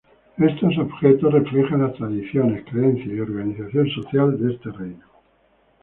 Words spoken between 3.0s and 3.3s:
y